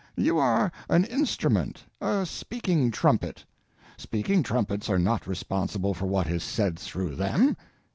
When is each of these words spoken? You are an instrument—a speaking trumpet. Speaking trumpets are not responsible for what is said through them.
You 0.17 0.39
are 0.39 0.71
an 0.89 1.03
instrument—a 1.03 2.25
speaking 2.25 2.89
trumpet. 2.89 3.45
Speaking 3.97 4.41
trumpets 4.41 4.89
are 4.89 4.97
not 4.97 5.27
responsible 5.27 5.93
for 5.93 6.07
what 6.07 6.25
is 6.25 6.41
said 6.43 6.79
through 6.79 7.15
them. 7.17 7.55